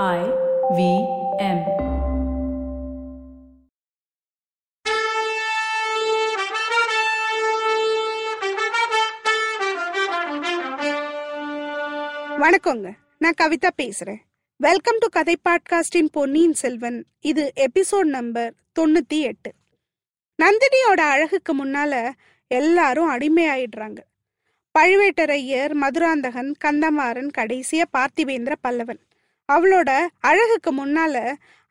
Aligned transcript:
I 0.00 0.20
V 0.76 0.82
M. 1.38 1.58
வணக்கங்க. 12.40 12.92
நான் 13.18 13.34
கவிதா 13.42 13.70
பேசுறேன். 13.82 14.20
வெல்கம் 14.56 14.98
டு 14.98 15.06
கதை 15.08 15.36
பாட்காஸ்டின் 15.48 16.08
பொன்னியின் 16.12 16.52
செல்வன். 16.52 17.04
இது 17.20 17.52
எபிசோட் 17.56 18.10
நம்பர் 18.16 18.54
தொண்ணூத்தி 18.80 19.20
எட்டு. 19.20 19.52
நந்தினியோட 20.42 21.00
அழகுக்கு 21.00 21.66
முன்னால 21.66 22.10
எல்லாரும் 22.46 23.10
அடிமையாயிடுறாங்க. 23.10 23.98
பழுவேட்டரையர் 24.78 25.74
மதுராந்தகன் 25.74 26.52
கந்தமாறன் 26.64 27.30
கடைசியா 27.38 27.84
பார்த்திவேந்திர 27.92 28.52
பல்லவன். 28.62 29.02
அவளோட 29.54 29.90
அழகுக்கு 30.20 30.70
முன்னால 30.72 31.16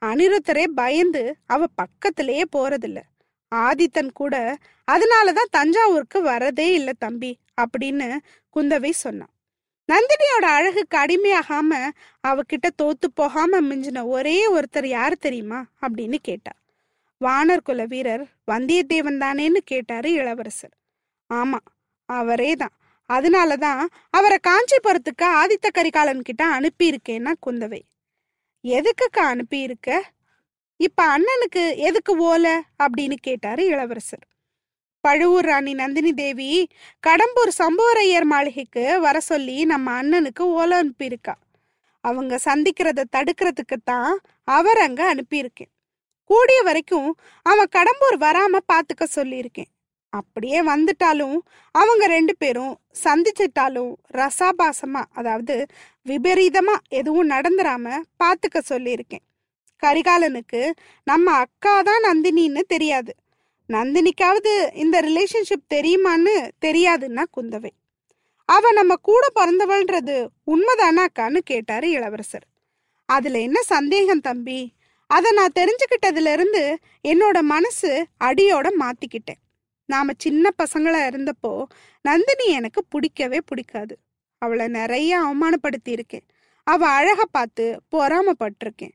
அனிருத்தரே 0.02 0.66
பயந்து 0.76 1.24
அவ 1.46 1.66
பக்கத்திலேயே 1.76 2.44
போறதில்ல. 2.56 3.00
ஆதித்தன் 3.52 4.12
கூட 4.14 4.36
அதனாலதான் 4.92 5.52
தஞ்சாவூருக்கு 5.52 6.20
வரதே 6.26 6.68
இல்லை 6.72 6.94
தம்பி 7.00 7.32
அப்படின்னு 7.62 8.08
குந்தவை 8.56 8.90
சொன்னான் 8.90 9.34
நந்தினியோட 9.90 10.46
அழகுக்கு 10.58 10.98
அடிமையாகாம 10.98 11.72
அவகிட்ட 12.28 12.68
தோத்து 12.82 13.08
போகாம 13.14 13.62
மிஞ்சின 13.62 14.06
ஒரே 14.08 14.38
ஒருத்தர் 14.52 14.86
யார் 14.86 15.16
தெரியுமா? 15.18 15.60
அப்படின்னு 15.82 16.18
கேட்டா. 16.22 16.54
வானர் 17.22 17.64
குல 17.64 17.86
வீரர் 17.86 18.24
வந்தியத்தேவன் 18.52 19.22
தானேன்னு 19.24 19.62
கேட்டாரு 19.64 20.12
இளவரசர். 20.12 20.76
ஆமா 21.30 21.60
அவரே 22.10 22.56
தான் 22.56 22.76
அதனால 23.16 23.56
தான் 23.58 23.82
அவரை 24.10 24.38
காஞ்சிபுரத்துக்கு 24.48 25.26
ஆதித்த 25.42 25.68
கரிகாலன் 25.74 26.22
கிட்ட 26.22 26.44
அனுப்பியிருக்கேன்னா 26.58 27.34
குந்தவை. 27.46 27.82
எதுக்குக்கா 28.64 29.24
அனுப்பியிருக்க? 29.34 29.90
இப்ப 30.80 31.00
அண்ணனுக்கு 31.14 31.64
எதுக்கு 31.88 32.14
ஓலை? 32.30 32.56
அப்படின்னு 32.84 33.18
கேட்டாரு 33.22 33.64
இளவரசர். 33.66 34.26
பழுவூர் 35.04 35.46
ராணி 35.46 35.74
நந்தினி 35.74 36.14
தேவி 36.14 36.52
கடம்பூர் 37.08 37.52
சம்புவரையர் 37.58 38.24
மாளிகைக்கு 38.24 39.00
வர 39.00 39.20
சொல்லி 39.20 39.58
நம்ம 39.66 39.88
அண்ணனுக்கு 40.02 40.44
ஓலை 40.60 40.76
அனுப்பியிருக்கா. 40.82 41.36
அவங்க 42.04 42.40
சந்திக்கிறத 42.46 43.04
தடுக்கிறதுக்கு 43.16 43.78
தான் 43.84 44.14
அவர் 44.44 44.78
அங்க 44.78 45.02
அனுப்பியிருக்கேன். 45.16 45.72
கூடிய 46.30 46.60
வரைக்கும் 46.62 47.10
அவன் 47.46 47.74
கடம்பூர் 47.76 48.18
வராம 48.20 48.60
பாத்துக்க 48.74 49.04
சொல்லியிருக்கேன். 49.16 49.72
அப்படியே 50.12 50.60
வந்துட்டாலும் 50.62 51.38
அவங்க 51.76 52.08
ரெண்டு 52.08 52.34
பேரும் 52.38 52.74
சந்திச்சிட்டாலும் 53.04 53.92
ரசாபாசமா 54.14 55.04
அதாவது 55.12 55.66
விபரீதமா 56.06 56.76
எதுவும் 56.90 57.30
நடந்துராம 57.30 57.86
பாத்துக்க 58.24 58.58
சொல்லியிருக்கேன். 58.70 59.26
கரிகாலனுக்கு 59.84 60.72
நம்ம 61.04 61.32
அக்கா 61.32 61.82
தான் 61.82 62.04
நந்தினின்னு 62.04 62.62
தெரியாது. 62.68 63.16
நந்தினிக்காவது 63.70 64.54
இந்த 64.76 65.02
ரிலேஷன்ஷிப் 65.02 65.70
தெரியுமான்னு 65.74 66.36
தெரியாதுன்னா 66.66 67.24
குந்தவை. 67.38 67.72
அவ 68.46 68.72
நம்ம 68.72 68.96
கூட 69.02 69.28
பிறந்தவள்ன்றது 69.36 70.18
உண்மைதானாக்கான்னு 70.48 71.38
கேட்டாரு 71.38 71.90
இளவரசர். 71.90 72.46
அதுல 73.06 73.40
என்ன 73.40 73.62
சந்தேகம் 73.62 74.22
தம்பி? 74.22 74.60
அதை 75.10 75.32
நான் 75.32 75.58
தெரிஞ்சுக்கிட்டதுல 75.60 76.32
இருந்து 76.32 76.64
என்னோட 77.04 77.42
மனசு 77.42 78.08
அடியோட 78.20 78.68
மாத்திக்கிட்டேன். 78.80 79.42
நாம 79.90 80.12
சின்ன 80.18 80.50
பசங்களா 80.64 81.02
இருந்தப்போ 81.10 81.64
நந்தினி 82.02 82.46
எனக்கு 82.48 82.82
பிடிக்கவே 82.90 83.40
பிடிக்காது. 83.46 83.96
அவளை 84.42 84.68
நிறைய 84.68 85.12
அவமானப்படுத்தியிருக்கேன். 85.22 86.26
அவள் 86.68 86.88
அவ 86.88 86.88
அழக 86.90 87.22
பார்த்து 87.26 87.66
பொறாமப்பட்டிருக்கேன். 87.96 88.94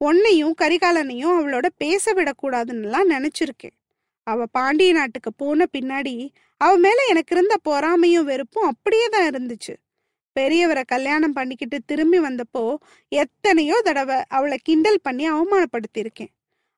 உன்னையும் 0.00 0.54
கரிகாலனையும் 0.62 1.34
அவளோட 1.38 1.66
பேச 1.76 2.12
விடக்கூடாதுன்னுலாம் 2.12 3.12
நினைச்சிருக்கேன். 3.14 3.76
அவ 4.26 4.46
பாண்டிய 4.46 4.92
நாட்டுக்கு 4.92 5.30
போன 5.32 5.66
பின்னாடி 5.72 6.14
அவ 6.60 6.76
மேல 6.76 6.98
எனக்கு 7.08 7.34
இருந்த 7.36 7.54
பொறாமையும் 7.68 8.24
வெறுப்பும் 8.24 8.66
அப்படியே 8.66 9.06
தான் 9.08 9.28
இருந்துச்சு. 9.30 9.74
பெரியவரை 10.36 10.82
கல்யாணம் 10.86 11.32
பண்ணிக்கிட்டு 11.32 11.78
திரும்பி 11.86 12.18
வந்தப்போ 12.18 12.76
எத்தனையோ 13.08 13.80
தடவை 13.84 14.22
அவளை 14.28 14.58
கிண்டல் 14.62 15.00
பண்ணி 15.02 15.30
அவமானப்படுத்தியிருக்கேன். 15.30 16.32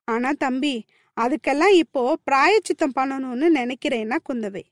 ஆனா 0.07 0.29
தம்பி 0.37 0.75
அதுக்கெல்லாம் 1.19 1.73
இப்போ 1.73 2.17
பிராயச்சித்தம் 2.31 2.95
பண்ணணும்னு 2.95 3.47
நினைக்கிறேன்னா 3.55 4.17
குந்தவை. 4.29 4.63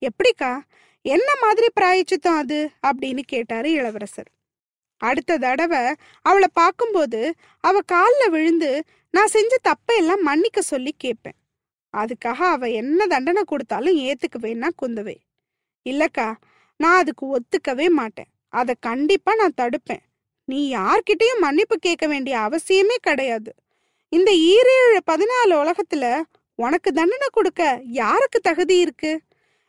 எப்படிக்கா? 0.00 0.60
என்ன 1.02 1.36
மாதிரி 1.40 1.66
பிராயச்சித்தம் 1.80 2.36
அது? 2.36 2.70
அப்படின்னு 2.86 3.18
கேட்டாரு 3.18 3.70
இளவரசர். 3.70 4.30
அடுத்த 4.96 5.38
தடவை 5.38 5.94
அவளை 6.22 6.48
பார்க்கும்போது 6.52 7.34
அவ 7.60 7.80
காலில் 7.80 8.30
விழுந்து 8.30 8.84
நான் 9.10 9.26
செஞ்ச 9.26 9.56
தப்பையெல்லாம் 9.68 10.20
மன்னிக்க 10.20 10.62
சொல்லி 10.62 10.94
கேட்பேன். 10.98 11.38
அதுக்காக 11.96 12.34
அவ 12.34 12.70
என்ன 12.70 13.06
தண்டனை 13.06 13.42
கொடுத்தாலும் 13.44 13.96
ஏத்துக்குவேன்னா 13.96 14.68
குந்தவை. 14.82 15.16
இல்லக்கா 15.84 16.34
நான் 16.76 16.96
அதுக்கு 16.96 17.26
ஒத்துக்கவே 17.38 17.88
மாட்டேன். 17.88 18.30
அதை 18.48 18.74
கண்டிப்பா 18.80 19.34
நான் 19.34 19.54
தடுப்பேன். 19.56 20.04
நீ 20.44 20.74
யார்கிட்டயும் 20.74 21.40
மன்னிப்பு 21.40 21.76
கேட்க 21.76 22.06
வேண்டிய 22.06 22.38
அவசியமே 22.38 22.96
கிடையாது. 23.00 23.54
இந்த 24.12 24.30
ஈரேழு 24.32 24.98
பதினாலு 25.10 25.54
உலகத்துல 25.62 26.04
உனக்கு 26.54 26.92
தண்டனை 26.92 27.28
கொடுக்க 27.32 27.62
யாருக்கு 27.84 28.40
தகுதி 28.40 28.78
இருக்கு? 28.78 29.20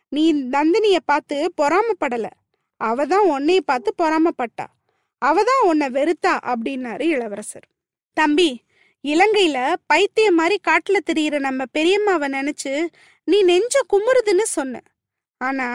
நீ 0.09 0.33
நந்தினிய 0.33 0.97
பார்த்து 1.05 1.53
பொறாமப்படல. 1.61 2.27
அவ 2.77 3.05
தான் 3.05 3.25
உன்னைய 3.29 3.59
பார்த்து 3.59 3.93
பொறாமப்பட்டா. 3.97 4.65
அவ 5.17 5.43
தான் 5.43 5.63
உன்னை 5.65 5.87
வெறுத்தா 5.87 6.33
அப்படின்னாரு 6.51 7.01
இளவரசர். 7.01 7.67
தம்பி 8.13 8.49
இலங்கையில 9.03 9.57
பைத்தியம் 9.87 10.35
மாதிரி 10.35 10.59
காட்டுல 10.67 10.97
திரியிற 11.09 11.39
நம்ம 11.39 11.65
பெரியம்மாவை 11.73 12.27
நினைச்சு 12.37 12.73
நீ 13.23 13.37
நெஞ்ச 13.43 13.75
குமுறுதுன்னு 13.93 14.45
சொன்ன. 14.57 14.81
ஆனா 15.37 15.67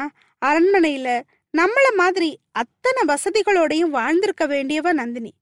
அரண்மனையில 0.42 1.08
நம்மள 1.54 1.86
மாதிரி 1.96 2.30
அத்தனை 2.52 3.02
வசதிகளோடையும் 3.14 3.94
வாழ்ந்திருக்க 3.98 4.46
வேண்டியவ 4.46 4.92
நந்தினி. 4.92 5.32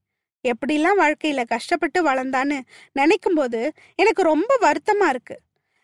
எப்படிலாம் 0.43 0.99
வாழ்க்கையில 0.99 1.45
கஷ்டப்பட்டு 1.45 1.99
வளர்ந்தான்னு 2.05 2.61
நினைக்கும் 2.91 3.33
போது 3.33 3.73
எனக்கு 3.95 4.21
ரொம்ப 4.21 4.57
வருத்தமா 4.61 5.07
இருக்கு. 5.09 5.39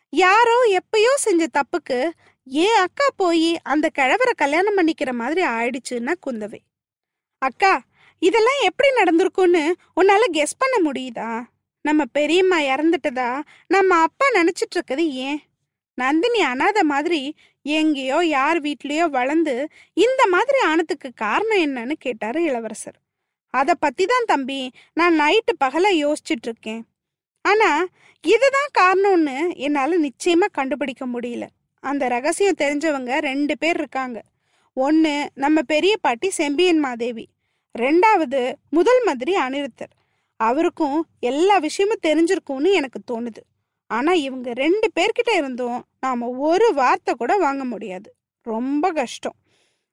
யாரோ 0.09 0.79
எப்பயோ 0.79 1.11
செஞ்ச 1.15 1.45
தப்புக்கு 1.57 2.09
ஏன் 2.43 2.79
அக்கா 2.79 3.07
போய் 3.15 3.59
அந்த 3.63 3.89
கிழவரை 3.99 4.33
கல்யாணம் 4.35 4.77
பண்ணிக்கிற 4.77 5.11
மாதிரி 5.11 5.41
ஆயிடுச்சுன்னா 5.47 6.13
குந்தவை. 6.27 6.59
அக்கா 7.37 7.81
இதெல்லாம் 8.19 8.61
எப்படி 8.61 8.89
நடந்திருக்கும்னு 8.89 9.63
உன்னால 10.01 10.23
கெஸ் 10.31 10.57
பண்ண 10.57 10.91
முடியுதா? 10.91 11.43
நம்ம 11.81 12.05
பெரியம்மா 12.05 12.59
இறந்துட்டதா? 12.59 13.41
நம்ம 13.67 14.01
அப்பா 14.01 14.25
நினைச்சிட்டு 14.29 14.75
இருக்குது 14.75 15.05
ஏன்? 15.27 15.39
நந்தினி 15.93 16.41
அனாத 16.43 16.79
மாதிரி 16.83 17.21
எங்கேயோ 17.61 18.17
யார் 18.25 18.61
வீட்லயோ 18.61 19.09
வளர்ந்து 19.09 19.67
இந்த 19.93 20.27
மாதிரி 20.27 20.59
ஆனதுக்கு 20.61 21.09
காரணம் 21.15 21.63
என்னன்னு 21.65 21.95
கேட்டாரு 21.99 22.43
இளவரசர். 22.43 22.97
அதை 23.49 23.73
பத்தி 23.79 24.05
தான் 24.05 24.25
தம்பி 24.25 24.71
நான் 24.93 25.19
நைட்டு 25.19 25.53
பகல 25.57 25.91
யோசிச்சுட்டு 25.93 26.47
இருக்கேன் 26.49 26.83
ஆனா 27.41 27.85
இதுதான் 28.23 28.69
காரணம்னு 28.79 29.55
என்னால 29.55 29.97
நிச்சயமா 29.99 30.47
கண்டுபிடிக்க 30.51 31.07
முடியல. 31.07 31.45
அந்த 31.83 32.07
ரகசியம் 32.07 32.59
தெரிஞ்சவங்க 32.59 33.17
ரெண்டு 33.19 33.57
பேர் 33.57 33.77
இருக்காங்க. 33.77 34.23
ஒன்று 34.73 35.29
நம்ம 35.33 35.61
பெரிய 35.61 35.97
பாட்டி 35.97 36.29
செம்பியன் 36.29 36.79
மாதேவி. 36.79 37.27
ரெண்டாவது 37.79 38.53
முதல் 38.69 39.03
மந்திரி 39.03 39.35
அனிருத்தர். 39.35 39.93
அவருக்கும் 40.37 41.07
எல்லா 41.19 41.57
விஷயமும் 41.57 42.03
தெரிஞ்சிருக்கும்னு 42.07 42.71
எனக்கு 42.71 42.99
தோணுது. 43.11 43.43
ஆனா 43.87 44.11
இவங்க 44.13 44.53
ரெண்டு 44.53 44.87
பேர்கிட்ட 44.99 45.35
இருந்தும் 45.35 45.85
நாம 45.99 46.27
ஒரு 46.29 46.73
வார்த்தை 46.73 47.13
கூட 47.17 47.37
வாங்க 47.37 47.63
முடியாது. 47.63 48.15
ரொம்ப 48.41 48.91
கஷ்டம். 48.91 49.35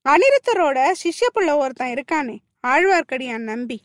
அனிருத்தரோட 0.05 0.93
சிஷ்ய 1.03 1.27
புள்ள 1.34 1.56
ஒருத்தன் 1.56 1.94
இருக்கானே 1.94 2.37
ஆழ்வார்க்கடியான் 2.65 3.49
நம்பி. 3.53 3.78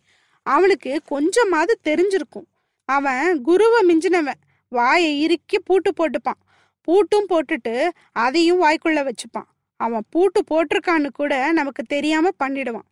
அவனுக்கு 0.46 1.02
கொஞ்சமாவது 1.06 1.74
தெரிஞ்சிருக்கும். 1.84 2.48
அவன் 2.90 3.42
குருவை 3.42 3.80
மிஞ்சினவன். 3.90 4.42
வாயை 4.72 5.12
இறுக்கி 5.22 5.58
பூட்டு 5.60 5.92
போட்டுப்பான். 5.92 6.40
பூட்டும் 6.88 7.28
போட்டுட்டு 7.30 7.90
அதையும் 8.12 8.62
வாய்க்குள்ள 8.64 9.00
வச்சுப்பான். 9.08 9.50
அவன் 9.80 10.06
பூட்டு 10.10 10.40
போட்டிருக்கான்னு 10.52 11.10
கூட 11.14 11.34
நமக்கு 11.52 11.84
தெரியாம 11.84 12.32
பண்ணிடுவான். 12.44 12.88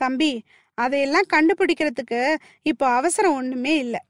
தம்பி 0.00 0.44
அதையெல்லாம் 0.74 1.28
கண்டுபிடிக்கிறதுக்கு 1.32 2.20
இப்போ 2.62 2.86
அவசரம் 2.88 3.34
ஒண்ணுமே 3.34 3.74
இல்லை. 3.76 4.00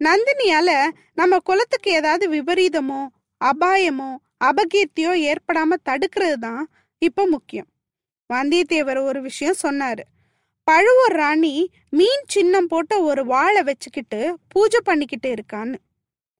நந்தினியால 0.00 0.70
நம்ம 1.14 1.38
குலத்துக்கு 1.38 1.90
ஏதாவது 1.90 2.24
விபரீதமோ 2.30 3.00
அபாயமோ 3.40 4.10
அபகீர்த்தியோ 4.44 5.12
ஏற்படாம 5.30 5.76
தடுக்கிறது 5.88 6.38
தான் 6.46 6.62
இப்போ 6.98 7.26
முக்கியம். 7.26 7.68
வந்தியத்தேவர் 8.30 9.00
ஒரு 9.02 9.20
விஷயம் 9.22 9.60
சொன்னாரு. 9.62 10.04
பழுவூர் 10.64 11.12
ராணி 11.12 11.70
மீன் 11.90 12.24
சின்னம் 12.26 12.66
போட்ட 12.66 13.00
ஒரு 13.00 13.24
வாழை 13.24 13.62
வச்சுக்கிட்டு 13.62 14.38
பூஜை 14.48 14.80
பண்ணிக்கிட்டு 14.84 15.34
இருக்கான்னு. 15.34 15.74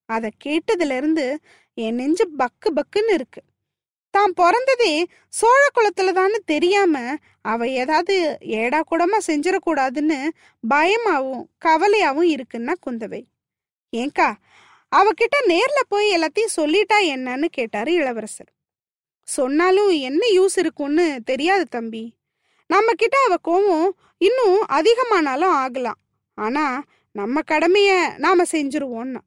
அதை 0.06 0.30
கேட்டதுலேருந்து 0.44 1.36
என் 1.74 1.94
நெஞ்சு 1.94 2.28
பக்கு 2.38 2.68
பக்குன்னு 2.74 3.12
இருக்கு. 3.12 3.42
தான் 4.10 4.32
பிறந்ததே 4.36 5.04
சோழ 5.28 5.68
குலத்துல 5.74 6.38
தெரியாம 6.44 7.16
அவ 7.40 7.68
ஏதாவது 7.68 8.38
ஏடா 8.40 8.82
கூடமா 8.90 9.18
செஞ்சிடக்கூடாதுன்னு 9.26 10.28
பயமாவும் 10.74 11.44
கவலையாவும் 11.64 12.30
இருக்குன்னா 12.34 12.74
குந்தவை. 12.86 13.24
ஏங்கா 13.92 14.34
அவகிட்ட 14.92 15.36
நேர்ல 15.48 15.80
போய் 15.88 16.16
எல்லாத்தையும் 16.16 16.56
சொல்லிட்டா 16.56 16.98
என்னன்னு 17.00 17.44
கேட்டாரு 17.44 17.92
இளவரசர். 17.92 18.52
சொன்னாலும் 19.22 19.88
என்ன 19.88 20.26
யூஸ் 20.34 20.56
இருக்கும்னு 20.56 21.20
தெரியாது 21.24 21.64
தம்பி. 21.64 22.14
நம்ம 22.74 22.92
கிட்ட 22.94 23.16
அவ 23.24 23.34
கோவம் 23.44 23.90
இன்னும் 24.16 24.64
அதிகமானாலும் 24.68 25.54
ஆகலாம். 25.62 25.98
ஆனா 26.34 26.82
நம்ம 27.12 27.40
கடமைய 27.50 28.18
நாம 28.18 28.42
செஞ்சிருவோம்னா. 28.52 29.20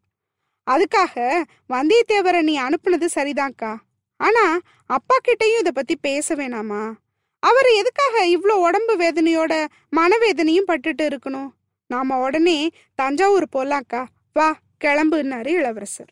அதுக்காக 0.71 1.44
வந்தியத்தேவரை 1.69 2.41
நீ 2.41 2.59
அனுப்புனது 2.59 3.07
சரிதான்க்கா. 3.15 3.75
ஆனா 4.17 4.59
அப்பா 4.85 5.15
கிட்டையும் 5.27 5.59
இதை 5.59 5.71
பத்தி 5.71 5.95
பேச 5.95 6.35
வேணாமா? 6.35 6.94
அவர் 7.39 7.65
எதுக்காக 7.65 8.25
இவ்வளோ 8.25 8.57
உடம்பு 8.65 8.97
வேதனையோட 8.97 9.65
மனவேதனையும் 9.95 10.69
பட்டுட்டு 10.71 11.03
இருக்கணும்? 11.03 11.49
நாம 11.88 12.19
உடனே 12.19 12.69
தஞ்சாவூர் 12.95 13.47
போலாம்க்கா. 13.55 14.05
வா 14.33 14.55
கிளம்புன்னாரு 14.83 15.47
இளவரசர். 15.47 16.11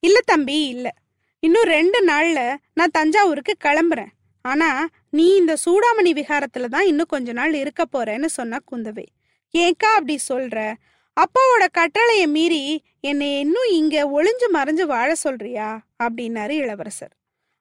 இல்ல 0.00 0.20
தம்பி 0.24 0.66
இல்ல. 0.66 0.94
இன்னும் 1.40 1.62
ரெண்டு 1.62 2.04
நாள்ல 2.04 2.56
நான் 2.74 2.90
தஞ்சாவூருக்கு 2.90 3.54
கிளம்புறேன். 3.64 4.12
ஆனா 4.44 4.88
நீ 5.10 5.36
இந்த 5.36 5.56
சூடாமணி 5.64 6.12
விகாரத்துல 6.12 6.64
தான் 6.64 6.86
இன்னும் 6.86 7.06
கொஞ்ச 7.06 7.32
நாள் 7.32 7.54
இருக்க 7.54 7.84
போறேன்னு 7.92 8.24
சொன்னா 8.24 8.58
குந்தவை. 8.72 9.06
ஏக்கா 9.50 9.94
அப்படி 9.94 10.18
சொல்ற? 10.28 10.74
அப்பாவோட 11.16 11.64
கட்டளைய 11.78 12.26
மீறி 12.26 12.84
என்னை 13.00 13.38
இன்னும் 13.40 13.70
இங்க 13.70 13.96
ஒளிஞ்சு 14.10 14.48
மறைஞ்சு 14.52 14.82
வாழ 14.82 15.14
சொல்றியா? 15.14 15.78
அப்படின்னாரு 16.02 16.50
இளவரசர். 16.50 17.14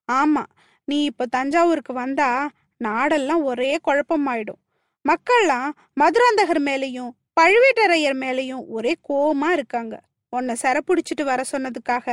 ஆமா 0.09 0.44
நீ 0.83 1.03
இப்ப 1.03 1.25
தஞ்சாவூருக்கு 1.25 1.94
வந்தா 1.94 2.50
நாடெல்லாம் 2.81 3.44
ஒரே 3.44 3.79
குழப்பமாயிடும். 3.88 4.62
மக்கள்லாம் 5.06 5.69
மதுராந்தகர் 5.94 6.62
மேலேயும் 6.62 7.12
பழுவேட்டரையர் 7.41 8.18
மேலேயும் 8.19 8.63
ஒரே 8.68 8.94
கோவமா 9.09 9.50
இருக்காங்க. 9.51 9.95
உன்னை 10.29 10.56
சிறப்பிடிச்சிட்டு 10.62 11.24
வர 11.24 11.44
சொன்னதுக்காக 11.51 12.07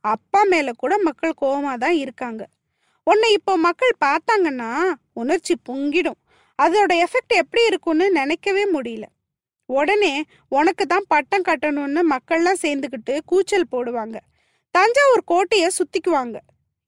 அப்பா 0.00 0.42
மேல 0.42 0.72
கூட 0.72 0.98
மக்கள் 0.98 1.40
கோவமா 1.40 1.74
தான் 1.76 1.96
இருக்காங்க. 1.96 2.42
உன்னை 3.10 3.28
இப்போ 3.38 3.52
மக்கள் 3.66 3.92
பார்த்தாங்கன்னா 4.04 4.70
உணர்ச்சி 5.20 5.54
பொங்கிடும். 5.68 6.18
அதோட 6.58 6.92
எஃபெக்ட் 7.04 7.34
எப்படி 7.42 7.62
இருக்கும்னு 7.70 8.06
நினைக்கவே 8.20 8.64
முடியல. 8.76 9.04
உடனே 9.68 10.14
உனக்கு 10.58 10.84
தான் 10.92 11.06
பட்டம் 11.12 11.44
கட்டணும்னு 11.48 12.02
மக்கள்லாம் 12.14 12.62
சேர்ந்துக்கிட்டு 12.64 13.14
கூச்சல் 13.30 13.72
போடுவாங்க. 13.74 14.16
தஞ்சாவூர் 14.74 15.22
கோட்டையை 15.32 15.68
சுத்திக்குவாங்க. 15.78 16.36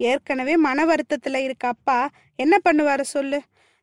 ஏற்கனவே 0.01 0.55
மன 0.67 0.85
வருத்தத்தில் 0.91 1.39
இருக்க 1.45 1.67
அப்பா 1.75 1.99
என்ன 2.39 2.55
பண்ணுவார 2.67 3.01
சொல்லு? 3.15 3.39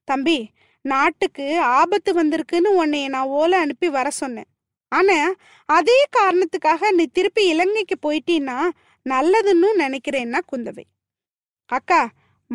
தம்பி 0.07 0.37
நாட்டுக்கு 0.85 1.45
ஆபத்து 1.79 2.11
வந்திருக்குன்னு 2.19 2.71
உன்னைய 2.81 3.07
நான் 3.15 3.31
ஓலை 3.39 3.57
அனுப்பி 3.65 3.87
வர 3.97 4.07
சொன்னேன். 4.21 4.49
ஆனால் 4.91 5.37
அதே 5.69 5.99
காரணத்துக்காக 6.17 6.91
நீ 6.97 7.05
திருப்பி 7.17 7.43
இலங்கைக்கு 7.53 7.97
போயிட்டீன்னா 8.05 8.57
நல்லதுன்னு 9.05 9.71
நினைக்கிறேன்னா 9.83 10.41
குந்தவை. 10.51 10.85
அக்கா 11.69 12.01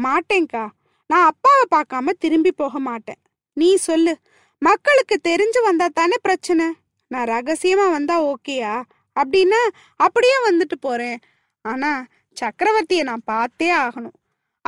மாட்டேங்க்கா 0.02 0.68
நான் 1.06 1.32
அப்பாவை 1.32 1.64
பார்க்காம 1.74 2.12
திரும்பி 2.18 2.52
போக 2.52 2.78
மாட்டேன். 2.78 3.20
நீ 3.52 3.76
சொல்லு. 3.76 4.18
மக்களுக்கு 4.58 5.20
தெரிஞ்சு 5.28 5.62
வந்தா 5.62 5.88
தானே 5.88 6.16
பிரச்சனை? 6.22 6.66
நான் 7.06 7.28
ரகசியமா 7.28 7.90
வந்தா 7.90 8.24
ஓகேயா? 8.24 8.82
அப்படின்னா 9.20 9.62
அப்படியே 9.96 10.32
வந்துட்டு 10.50 10.76
போறேன். 10.80 11.18
ஆனா 11.62 12.06
சக்கரவர்த்தியை 12.40 13.02
நான் 13.02 13.22
பார்த்தே 13.24 13.72
ஆகணும். 13.72 14.18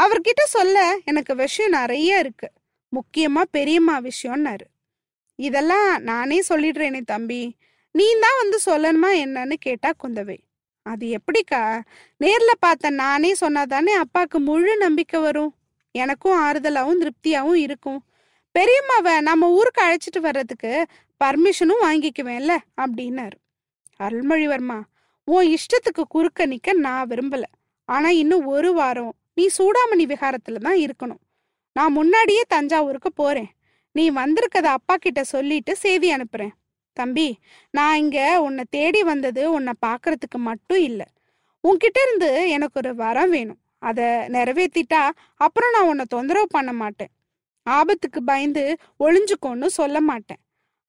அவர்கிட்ட 0.00 0.43
சொல்ல 0.44 0.99
எனக்கு 1.05 1.34
விஷயம் 1.34 1.70
நிறைய 1.70 2.19
இருக்கு. 2.19 2.50
முக்கியமா 2.93 3.43
பெரியம்மா 3.50 4.00
விஷயம்னாரு. 4.00 4.67
இதெல்லாம் 5.34 6.02
நானே 6.02 6.43
சொல்லிடுறேனே 6.49 7.00
தம்பி. 7.05 7.56
நீ 7.93 8.05
தான் 8.20 8.40
வந்து 8.40 8.58
சொல்லணுமா 8.67 9.11
என்னன்னு 9.26 9.52
கேட்டா 9.52 9.93
குந்தவை. 10.05 10.38
அது 10.82 11.17
எப்படிக்கா? 11.17 11.82
நேர்ல 12.20 12.52
பார்த்த 12.58 12.90
நானே 12.90 13.34
சொன்னாதானே 13.40 13.93
அப்பாக்கு 14.02 14.38
முழு 14.38 14.76
நம்பிக்கை 14.76 15.20
வரும். 15.20 15.55
எனக்கும் 15.93 16.38
ஆறுதலாவும் 16.38 17.00
திருப்தியாவும் 17.00 17.55
இருக்கும். 17.55 18.05
பெரியம்மாவை 18.58 19.20
நம்ம 19.20 19.50
ஊருக்கு 19.50 19.82
அழைச்சிட்டு 19.84 20.20
வர்றதுக்கு 20.20 20.87
பர்மிஷனும் 21.25 21.82
வாங்கிக்குவேன்ல 21.82 22.56
அப்படின்னாரு. 22.81 23.37
அருள்மொழிவர்மா 24.00 24.81
உன் 25.25 25.46
இஷ்டத்துக்கு 25.46 26.02
குறுக்க 26.08 26.46
நிக்க 26.46 26.73
நான் 26.73 27.08
விரும்பல. 27.08 27.43
ஆனா 27.84 28.08
இன்னும் 28.08 28.44
ஒரு 28.44 28.73
வாரம் 28.73 29.14
நீ 29.34 29.49
சூடாமணி 29.58 30.05
விகாரத்துல 30.05 30.61
தான் 30.61 30.76
இருக்கணும். 30.76 31.23
நான் 31.73 31.93
முன்னாடியே 31.93 32.43
தஞ்சாவூருக்கு 32.49 33.12
போறேன். 33.12 33.50
நீ 33.93 34.11
வந்திருக்கத 34.11 34.64
அப்பா 34.79 34.96
கிட்ட 34.96 35.25
சொல்லிட்டு 35.25 35.76
செய்தி 35.76 36.14
அனுப்புறேன். 36.14 36.55
தம்பி 36.93 37.39
நான் 37.71 37.97
இங்க 37.97 38.43
உன்னை 38.43 38.65
தேடி 38.71 39.03
வந்தது 39.03 39.50
உன்னை 39.53 39.73
பாக்குறதுக்கு 39.87 40.39
மட்டும் 40.39 40.79
இல்லை. 40.79 41.06
உன்கிட்ட 41.69 41.99
இருந்து 42.06 42.49
எனக்கு 42.49 42.81
ஒரு 42.85 42.94
வரம் 42.94 43.31
வேணும். 43.31 43.61
அதை 43.79 44.05
நிறைவேற்றிட்டா 44.05 45.11
அப்புறம் 45.37 45.71
நான் 45.73 45.87
உன்னை 45.87 46.05
தொந்தரவு 46.09 46.47
பண்ண 46.47 46.73
மாட்டேன். 46.73 47.12
ஆபத்துக்கு 47.71 48.21
பயந்து 48.25 48.77
ஒளிஞ்சுக்கோன்னு 49.00 49.67
சொல்ல 49.67 50.00
மாட்டேன். 50.00 50.41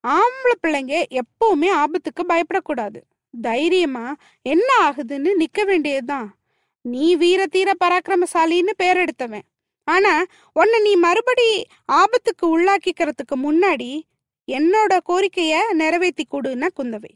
ஆம்பளை 0.08 0.56
பிள்ளைங்க 0.62 1.20
எப்பவுமே 1.20 1.70
ஆபத்துக்கு 1.72 2.24
பயப்படக்கூடாது. 2.28 3.00
தைரியமா 3.42 4.16
என்ன 4.42 4.70
ஆகுதுன்னு 4.84 5.30
நிக்க 5.40 5.66
வேண்டியதுதான். 5.66 6.36
நீ 6.82 7.16
வீர 7.16 7.46
தீர 7.46 7.72
பராக்கிரமசாலின்னு 7.84 8.74
பேர் 8.76 8.98
எடுத்தவன். 8.98 9.46
ஆனா 9.84 10.24
உன்னை 10.54 10.82
நீ 10.82 10.96
மறுபடி 10.96 11.66
ஆபத்துக்கு 11.92 12.46
உள்ளாக்கிக்கிறதுக்கு 12.46 13.36
முன்னாடி 13.36 14.02
என்னோட 14.48 14.94
கோரிக்கைய 15.10 15.54
நிறைவேற்றி 15.74 16.26
கொடுன்னா 16.32 16.68
குந்தவை. 16.78 17.12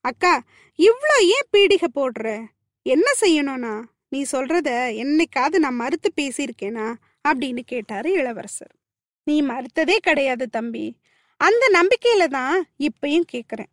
அக்கா 0.00 0.42
இவ்வளோ 0.78 1.16
ஏன் 1.20 1.48
பீடிகை 1.52 1.88
போடுற? 1.94 2.46
என்ன 2.86 3.04
செய்யணும்னா 3.20 3.74
நீ 4.08 4.24
சொல்றத 4.32 4.68
என்னைக்காவது 5.02 5.58
நான் 5.58 5.74
மறுத்து 5.74 6.12
பேசியிருக்கேனா? 6.20 6.94
அப்படின்னு 7.28 7.60
கேட்டாரு 7.60 8.12
இளவரசர். 8.12 8.74
நீ 9.24 9.42
மறுத்ததே 9.42 9.96
கிடையாது 9.96 10.48
தம்பி. 10.48 10.86
அந்த 11.36 11.64
நம்பிக்கையில 11.74 12.26
தான் 12.28 12.66
இப்பயும் 12.78 13.28
கேக்குறேன். 13.32 13.72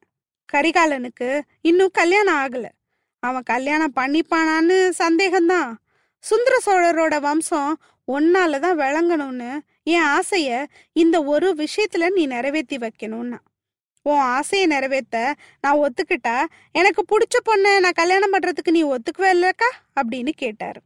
கரிகாலனுக்கு 0.54 1.42
இன்னும் 1.62 1.90
கல்யாணம் 1.94 2.36
ஆகல. 2.36 2.66
அவன் 3.24 3.44
கல்யாணம் 3.44 3.96
பண்ணிப்பானான்னு 3.96 4.78
சந்தேகம்தான். 4.98 5.72
சுந்தர 6.24 6.56
சோழரோட 6.66 7.20
வம்சம் 7.22 7.74
ஒன்னால 8.08 8.60
தான் 8.60 8.80
விளங்கணும்னு 8.80 9.60
என் 9.90 10.04
ஆசைய 10.04 10.66
இந்த 10.92 11.24
ஒரு 11.24 11.54
விஷயத்துல 11.54 12.10
நீ 12.10 12.28
நிறைவேத்தி 12.28 12.78
வைக்கணும்னா. 12.78 13.38
உன் 14.02 14.20
ஆசையை 14.20 14.78
நிறைவேத்த 14.78 15.34
நான் 15.62 15.78
ஒத்துக்கிட்டா 15.78 16.46
எனக்கு 16.72 17.04
பிடிச்ச 17.08 17.38
பொண்ணை 17.46 17.80
நான் 17.80 17.92
கல்யாணம் 17.92 18.34
பண்றதுக்கு 18.34 18.72
நீ 18.72 18.84
ஒத்துக்குவே 18.84 19.30
இல்லக்கா? 19.34 19.70
அப்படின்னு 19.96 20.30
கேட்டாரு. 20.30 20.82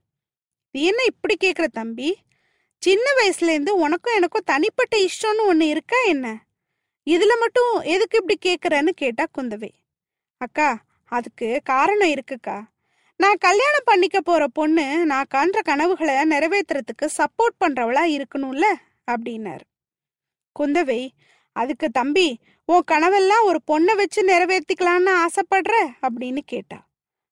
இது 0.71 0.85
என்ன 0.85 1.03
இப்படி 1.03 1.37
கேக்குற 1.43 1.65
தம்பி? 1.65 2.17
சின்ன 2.77 3.03
வயசுலேருந்து 3.19 3.69
உனக்கும் 3.69 4.15
எனக்கும் 4.15 4.41
தனிப்பட்ட 4.45 4.97
இஷ்டம்னு 4.97 5.45
ஒன்று 5.45 5.67
இருக்கா 5.67 5.97
என்ன? 6.07 6.45
இதில் 7.03 7.37
மட்டும் 7.39 7.81
எதுக்கு 7.81 8.21
இப்படி 8.21 8.37
கேட்குறேன்னு 8.45 8.89
கேட்டா 8.89 9.25
குந்தவை. 9.37 9.71
அக்கா 10.37 10.81
அதுக்கு 11.05 11.61
காரணம் 11.63 12.09
இருக்குக்கா. 12.09 12.63
நான் 13.17 13.37
கல்யாணம் 13.39 13.85
பண்ணிக்க 13.85 14.21
போகிற 14.21 14.47
பொண்ணு 14.47 15.05
நான் 15.05 15.25
காண்ற 15.35 15.61
கனவுகளை 15.61 16.13
நிறைவேத்துறதுக்கு 16.13 17.09
சப்போர்ட் 17.17 17.59
பண்ணுறவளா 17.59 18.03
இருக்கணும்ல? 18.09 18.65
அப்படின்னார். 19.11 19.63
குந்தவை 20.59 21.09
அதுக்கு 21.51 21.89
தம்பி 21.89 22.39
உன் 22.65 22.83
கனவெல்லாம் 22.91 23.43
ஒரு 23.43 23.59
பொண்ணை 23.67 23.95
வச்சு 23.95 24.27
நிறைவேற்றிக்கலான்னு 24.27 25.25
ஆசைப்படுற? 25.25 25.73
அப்படின்னு 26.01 26.39
கேட்டா. 26.45 26.87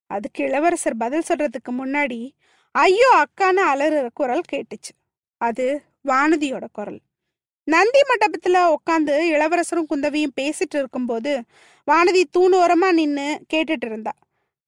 அதுக்கு 0.07 0.43
இளவரசர் 0.43 0.97
பதில் 0.97 1.23
சொல்றதுக்கு 1.27 1.71
முன்னாடி 1.71 2.31
ஐயோ 2.71 3.23
அக்கான்னு 3.23 3.61
அலறுற 3.73 4.07
குரல் 4.13 4.41
கேட்டுச்சு. 4.51 4.91
அது 5.37 5.83
வானதியோட 6.07 6.65
குரல். 6.71 6.99
நந்தி 7.63 7.99
மண்டபத்துல 8.01 8.75
உட்காந்து 8.75 9.19
இளவரசரும் 9.19 9.87
குந்தவியும் 9.89 10.35
பேசிட்டு 10.41 10.75
இருக்கும்போது 10.75 11.43
வானதி 11.91 12.23
தூணோரமா 12.37 12.91
நின்னு 12.91 13.45
கேட்டுட்டு 13.53 13.85
இருந்தா. 13.85 14.13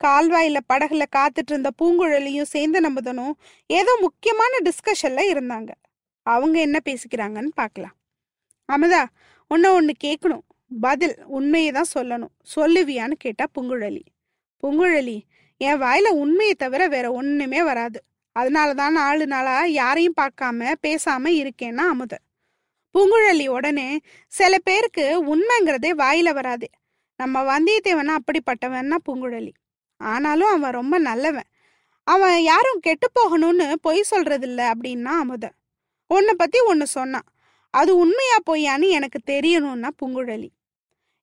கால்வாயில 0.03 0.57
படகுல 0.73 1.05
காத்துட்டு 1.15 1.49
இருந்த 1.49 1.69
பூங்குழலியும் 1.81 2.51
சேர்ந்த 2.53 2.81
நம்புதனும் 2.81 3.31
ஏதோ 3.67 3.97
முக்கியமான 4.01 4.57
டிஸ்கஷன்ல 4.63 5.21
இருந்தாங்க. 5.33 5.71
அவங்க 6.25 6.59
என்ன 6.59 6.77
பேசிக்கிறாங்கன்னு 6.85 7.51
பார்க்கலாம் 7.53 7.95
அமுதா 8.69 9.03
உன்னை 9.51 9.69
ஒன்று 9.69 9.93
கேட்கணும் 10.03 10.43
பதில் 10.81 11.15
உண்மையை 11.27 11.71
தான் 11.71 11.93
சொல்லணும். 11.93 12.33
சொல்லுவியான்னு 12.55 13.15
கேட்டா 13.17 13.45
புங்குழலி. 13.55 14.03
புங்குழலி 14.63 15.17
என் 15.61 15.81
வாயில 15.81 16.07
உண்மையை 16.23 16.55
தவிர 16.55 16.87
வேற 16.87 17.11
ஒண்ணுமே 17.11 17.63
வராது. 17.63 17.99
அதனால 18.35 18.73
தான் 18.73 18.93
நாலு 18.93 19.25
நாளா 19.27 19.55
யாரையும் 19.63 20.19
பார்க்காம 20.21 20.73
பேசாம 20.87 21.31
இருக்கேன்னா 21.41 21.83
அமுத. 21.93 22.13
பூங்குழலி 22.95 23.47
உடனே 23.47 23.99
சில 24.27 24.53
பேருக்கு 24.57 25.05
உண்மைங்கிறதே 25.35 25.91
வாயில 26.03 26.33
வராது. 26.33 26.67
நம்ம 27.19 27.43
வந்தியத்தேவனா 27.51 28.15
அப்படிப்பட்டவன்னா 28.19 28.97
பூங்குழலி. 29.07 29.53
ஆனாலும் 30.01 30.47
அவன் 30.47 30.71
ரொம்ப 30.71 30.95
நல்லவன். 30.99 31.49
அவன் 32.07 32.37
யாரும் 32.41 32.79
கெட்டு 32.79 33.07
போகணும்னு 33.19 33.67
பொய் 33.81 34.09
சொல்றதில்ல 34.11 34.61
அப்படின்னா 34.73 35.13
அமுத. 35.23 35.45
உன்னை 36.13 36.33
பத்தி 36.37 36.59
ஒன்னு 36.59 36.87
சொன்னான். 36.87 37.27
அது 37.69 37.97
உண்மையா 37.97 38.37
பொய்யான்னு 38.49 38.89
எனக்கு 38.89 39.19
தெரியணும்னா 39.25 39.89
புங்குழலி. 40.01 40.49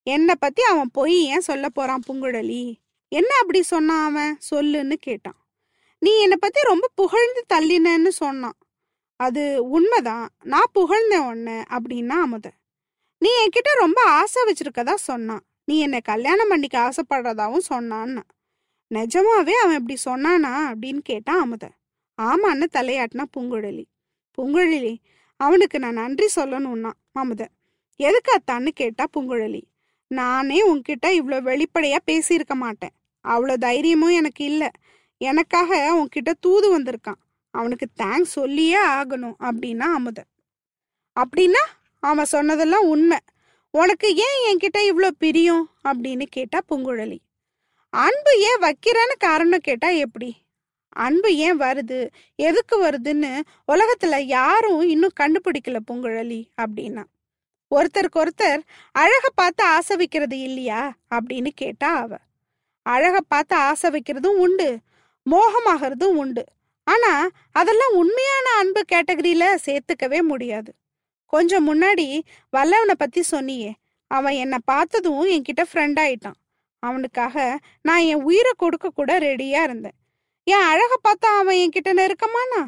என்னை 0.02 0.35
பத்தி 0.38 0.62
அவன் 0.62 0.90
பொய் 0.92 1.25
ஏன் 1.25 1.40
சொல்ல 1.40 1.68
போறான் 1.68 2.02
புங்குழலி? 2.09 2.75
என்ன 3.09 3.37
அப்படி 3.40 3.62
சொன்னான் 3.62 4.04
அவன்? 4.11 4.38
சொல்லுன்னு 4.50 4.92
கேட்டான். 4.92 5.38
நீ 5.99 6.20
என்னை 6.20 6.37
பத்தி 6.40 6.61
ரொம்ப 6.61 6.90
புகழ்ந்து 6.94 7.44
தள்ளினன்னு 7.54 8.09
சொன்னான். 8.09 8.59
அது 9.16 9.68
உண்மைதான். 9.68 10.28
நான் 10.44 10.73
புகழ்ந்தேன் 10.75 11.26
ஒன்று 11.26 11.64
அப்படின்னா 11.70 12.09
அமுத. 12.09 12.50
நீ 13.18 13.30
என்கிட்ட 13.44 13.78
ரொம்ப 13.78 14.02
ஆசை 14.02 14.42
வச்சிருக்கதா 14.47 14.94
சொன்னான். 14.94 15.44
நீ 15.64 15.78
என்னை 15.78 16.00
கல்யாணம் 16.00 16.49
பண்ணிக்க 16.49 16.76
ஆசைப்படுறதாவும் 16.78 17.59
சொன்னான்னா. 17.59 18.23
நிஜமாவே 18.94 19.50
அவன் 19.50 19.87
இப்படி 19.87 19.97
சொன்னானா 20.04 20.75
அப்படின்னு 20.75 20.99
கேட்டான் 20.99 21.40
அமுத. 21.40 21.70
ஆமான்னு 22.23 22.66
தலையாட்டினா 22.73 23.25
பூங்குழலி. 23.37 23.85
பூங்குழலி 24.40 24.94
அவனுக்கு 25.37 25.78
நான் 25.78 25.92
நன்றி 25.92 26.28
சொல்லணும்னா 26.37 26.90
அமுத 27.12 27.42
எதுக்கு 28.00 28.30
அத்தான்னு 28.37 28.68
கேட்டா 28.68 29.04
பூங்குழலி 29.16 29.62
நானே 30.11 30.59
உன்கிட்ட 30.73 31.06
இவ்வளோ 31.09 31.38
வெளிப்படையா 31.49 31.99
பேசியிருக்க 32.06 32.54
மாட்டேன். 32.54 32.94
அவ்வளோ 33.25 33.54
தைரியமும் 33.56 34.11
எனக்கு 34.11 34.44
இல்லை. 34.44 34.70
எனக்காக 35.20 35.78
உன்கிட்ட 35.99 36.30
தூது 36.40 36.78
வந்திருக்கான். 36.78 37.20
அவனுக்கு 37.50 37.87
தேங்க்ஸ் 38.02 38.37
சொல்லியே 38.38 38.80
ஆகணும் 38.87 39.37
அப்படின்னா 39.49 39.87
அமுத. 39.99 40.18
அப்படின்னா 41.16 41.62
அவன் 41.99 42.25
சொன்னதெல்லாம் 42.25 42.87
உண்மை. 42.87 43.18
உனக்கு 43.70 44.09
ஏன் 44.26 44.40
என்கிட்ட 44.49 44.78
இவ்வளோ 44.90 45.11
பிரியம்? 45.18 45.64
அப்படின்னு 45.88 46.23
கேட்டா 46.30 46.61
பூங்குழலி 46.68 47.18
அன்பு 47.92 48.32
ஏன் 48.40 48.62
வைக்கிறேன்னு 48.62 49.16
காரணம் 49.18 49.61
கேட்டா 49.61 49.88
எப்படி? 49.88 50.30
அன்பு 50.90 51.37
ஏன் 51.37 51.61
வருது? 51.61 52.09
எதுக்கு 52.35 52.85
வருதுன்னு 52.85 53.40
உலகத்துல 53.73 54.18
யாரும் 54.18 54.80
இன்னும் 54.80 55.12
கண்டுபிடிக்கல 55.20 55.76
பூங்குழலி 55.90 56.44
அப்படின்னா. 56.62 57.04
ஒருத்தருக்கு 57.75 58.16
ஒருத்தர் 58.16 58.61
அழக 58.92 59.28
பார்த்து 59.35 59.64
ஆசை 59.64 59.97
வைக்கிறது 59.97 60.38
இல்லையா? 60.38 60.92
அப்படின்னு 61.14 61.49
கேட்டா 61.54 61.94
அவ. 61.94 62.16
அழக 62.82 63.20
பார்த்து 63.20 63.56
ஆசை 63.56 63.90
வைக்கிறதும் 63.90 64.38
உண்டு 64.38 64.78
மோகமாகறதும் 65.30 66.14
உண்டு. 66.14 66.44
ஆனா 66.85 67.28
அதெல்லாம் 67.52 67.94
உண்மையான 67.94 68.50
அன்பு 68.59 68.82
கேட்டகரியில 68.92 69.56
சேர்த்துக்கவே 69.66 70.23
முடியாது. 70.23 70.75
கொஞ்சம் 71.26 71.68
முன்னாடி 71.68 72.20
வல்லவனை 72.56 72.94
பத்தி 72.99 73.23
சொன்னியே 73.30 73.73
அவன் 74.06 74.32
என்னை 74.32 74.59
பார்த்ததும் 74.64 75.28
என்கிட்ட 75.28 75.64
ஃப்ரெண்ட் 75.73 75.99
ஆயிட்டான். 76.00 76.38
அவனுக்காக 76.78 77.59
நான் 77.82 77.99
என் 77.99 78.23
உயிரை 78.23 78.52
கொடுக்க 78.56 78.90
கூட 78.94 79.18
ரெடியா 79.18 79.62
இருந்தேன். 79.62 79.99
என் 80.50 80.66
அழக 80.73 80.92
பார்த்தா 81.04 81.26
அவன் 81.38 81.57
என்கிட்ட 81.57 81.90
நெருக்கமானா? 81.90 82.62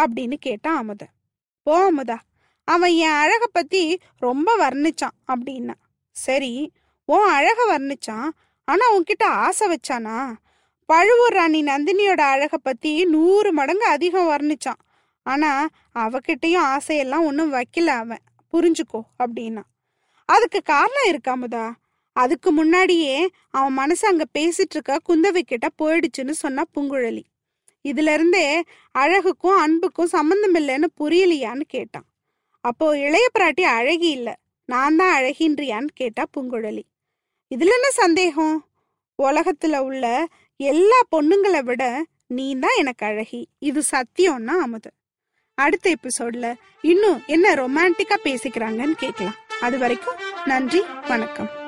அப்படின்னு 0.00 0.34
கேட்டான் 0.34 0.76
அமுத. 0.76 1.06
போ 1.62 1.92
அமுதா. 1.92 2.18
அவன் 2.64 2.90
என் 2.90 3.16
அழக 3.22 3.46
பத்தி 3.46 4.00
ரொம்ப 4.18 4.56
வர்ணிச்சான் 4.58 5.16
அப்படின்னா. 5.28 5.74
சரி 6.10 6.72
உன் 7.04 7.28
அழக 7.28 7.60
வர்ணிச்சான் 7.72 8.28
ஆனா 8.64 8.84
உன்கிட்ட 8.96 9.24
ஆசை 9.24 9.66
வச்சானா? 9.68 10.32
பழுவூர் 10.86 11.32
ராணி 11.32 11.62
நந்தினியோட 11.62 12.20
அழக 12.20 12.58
பத்தி 12.58 13.04
நூறு 13.04 13.52
மடங்கு 13.52 13.86
அதிகம் 13.86 14.30
வர்ணிச்சான். 14.30 14.80
ஆனா 15.22 15.68
அவகிட்டையும் 15.94 16.64
ஆசையெல்லாம் 16.64 17.24
ஒன்றும் 17.24 17.52
வைக்கல 17.52 17.86
அவன். 17.86 18.22
புரிஞ்சுக்கோ 18.52 19.00
அப்படின்னா. 19.18 19.62
அதுக்கு 20.24 20.62
காரணம் 20.62 21.10
இருக்காமுதா 21.10 21.74
அதுக்கு 22.16 22.52
முன்னாடியே 22.52 23.28
அவன் 23.50 23.72
மனசு 23.72 24.08
அங்க 24.08 24.24
பேசிட்டு 24.38 24.74
இருக்க 24.76 24.98
குந்தவை 25.08 25.40
கிட்ட 25.40 25.68
போயிடுச்சுன்னு 25.82 26.30
சொன்னா 26.30 26.62
பூங்குழலி. 26.74 27.24
இதுல 27.84 28.12
இருந்தே 28.12 28.62
அழகுக்கும் 28.94 29.58
அன்புக்கும் 29.64 30.06
சம்மந்தம் 30.06 30.54
இல்லைன்னு 30.54 30.88
புரியலையான்னு 31.00 31.64
கேட்டான். 31.66 32.06
அப்போ 32.60 32.86
இளைய 32.98 33.26
பிராட்டி 33.38 33.62
அழகி 33.62 34.10
இல்ல 34.10 34.38
நான் 34.64 34.96
தான் 34.96 35.14
அழகின்றியான்னு 35.18 35.92
கேட்டா 35.94 36.24
பூங்குழலி. 36.36 36.84
இதுல 37.50 37.74
என்ன 37.78 37.90
சந்தேகம்? 37.90 38.56
உலகத்துல 39.18 39.78
உள்ள 39.78 40.26
எல்லா 40.56 41.00
பொண்ணுங்களை 41.16 41.62
விட 41.62 42.04
நீ 42.26 42.46
தான் 42.54 42.78
எனக்கு 42.78 43.06
அழகி 43.06 43.48
இது 43.58 43.82
சத்தியம்னா 43.90 44.54
அமுது. 44.66 44.90
அடுத்த 45.54 45.96
எபிசோட்ல 45.96 46.54
இன்னும் 46.80 47.20
என்ன 47.26 47.54
ரொமான்டிக்கா 47.54 48.18
பேசிக்கிறாங்கன்னு 48.24 48.96
கேட்கலாம் 49.04 49.38
அது 49.60 49.78
வரைக்கும் 49.78 50.18
நன்றி 50.44 50.82
வணக்கம். 51.08 51.63